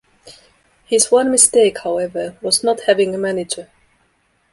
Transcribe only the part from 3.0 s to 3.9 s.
a manager.